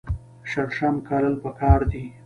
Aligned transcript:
شړشم 0.49 0.95
کرل 1.07 1.35
پکار 1.43 1.79
دي. 1.91 2.03